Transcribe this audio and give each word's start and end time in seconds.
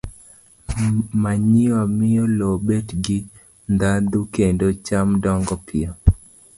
Manyiwa 1.21 1.81
miyo 1.97 2.23
lowo 2.37 2.57
bet 2.67 2.87
gi 3.03 3.19
ndhadhu 3.73 4.19
kendo 4.35 4.67
cham 4.85 5.07
dongo 5.23 5.55
piyo. 5.65 5.91